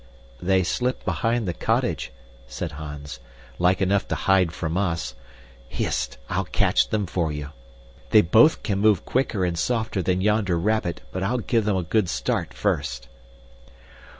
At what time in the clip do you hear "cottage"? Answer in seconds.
1.53-2.11